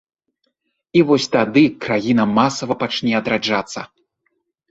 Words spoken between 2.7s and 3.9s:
пачне адраджацца.